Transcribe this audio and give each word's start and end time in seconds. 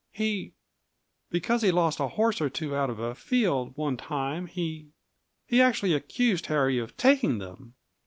He 0.11 0.53
because 1.29 1.61
he 1.61 1.69
lost 1.71 1.99
a 1.99 2.07
horse 2.07 2.41
or 2.41 2.49
two 2.49 2.75
out 2.75 2.89
of 2.89 2.97
a 2.97 3.13
field, 3.13 3.73
one 3.77 3.97
time, 3.97 4.47
he 4.47 4.87
he 5.45 5.61
actually 5.61 5.93
accused 5.93 6.47
Harry 6.47 6.79
of 6.79 6.97
taking 6.97 7.37
them! 7.37 7.75